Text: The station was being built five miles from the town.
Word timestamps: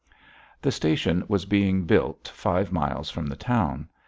The 0.63 0.71
station 0.71 1.23
was 1.27 1.45
being 1.45 1.85
built 1.85 2.27
five 2.33 2.71
miles 2.71 3.11
from 3.11 3.27
the 3.27 3.35
town. 3.35 3.87